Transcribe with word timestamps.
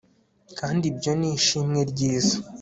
Kandi 0.59 0.83
ibyo 0.91 1.11
ni 1.19 1.27
ishimwe 1.37 1.79
ryiza 1.91 2.35